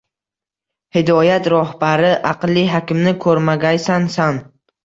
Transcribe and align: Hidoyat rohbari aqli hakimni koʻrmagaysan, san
Hidoyat 0.97 1.51
rohbari 1.53 2.09
aqli 2.31 2.65
hakimni 2.73 3.15
koʻrmagaysan, 3.27 4.13
san 4.19 4.43